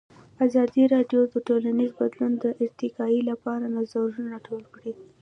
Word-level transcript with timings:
ازادي 0.45 0.83
راډیو 0.93 1.21
د 1.33 1.35
ټولنیز 1.47 1.91
بدلون 1.99 2.31
د 2.43 2.45
ارتقا 2.63 3.05
لپاره 3.29 3.71
نظرونه 3.77 4.21
راټول 4.33 4.63
کړي. 4.75 4.91